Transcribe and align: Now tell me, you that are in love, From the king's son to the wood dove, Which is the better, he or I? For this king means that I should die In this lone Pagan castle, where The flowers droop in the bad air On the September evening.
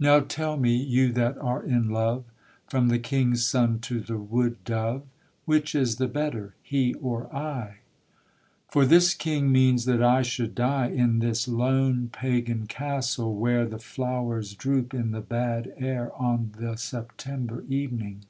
Now 0.00 0.18
tell 0.18 0.56
me, 0.56 0.74
you 0.74 1.12
that 1.12 1.38
are 1.38 1.62
in 1.62 1.90
love, 1.90 2.24
From 2.68 2.88
the 2.88 2.98
king's 2.98 3.46
son 3.46 3.78
to 3.82 4.00
the 4.00 4.16
wood 4.18 4.56
dove, 4.64 5.04
Which 5.44 5.76
is 5.76 5.98
the 5.98 6.08
better, 6.08 6.56
he 6.60 6.92
or 6.94 7.32
I? 7.32 7.76
For 8.68 8.84
this 8.84 9.14
king 9.14 9.52
means 9.52 9.84
that 9.84 10.02
I 10.02 10.22
should 10.22 10.56
die 10.56 10.88
In 10.88 11.20
this 11.20 11.46
lone 11.46 12.08
Pagan 12.08 12.66
castle, 12.66 13.36
where 13.36 13.64
The 13.64 13.78
flowers 13.78 14.54
droop 14.54 14.92
in 14.92 15.12
the 15.12 15.20
bad 15.20 15.72
air 15.76 16.10
On 16.20 16.50
the 16.58 16.74
September 16.74 17.62
evening. 17.68 18.24